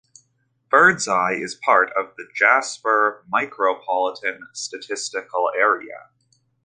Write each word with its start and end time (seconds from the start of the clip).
Birdseye 0.71 1.35
is 1.39 1.53
part 1.63 1.91
of 1.95 2.15
the 2.17 2.25
Jasper 2.33 3.23
Micropolitan 3.31 4.39
Statistical 4.51 5.51
Area. 5.55 6.09